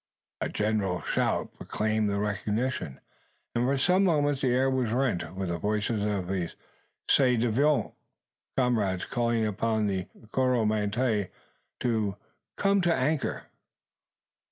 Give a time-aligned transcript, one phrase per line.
[0.41, 2.99] A general shout proclaimed the recognition;
[3.53, 6.55] and for some moments the air was rent with the voices of his
[7.07, 7.93] ci devant
[8.57, 11.27] comrades calling upon the Coromantee
[11.81, 12.17] to
[12.57, 13.43] "come to an anchor."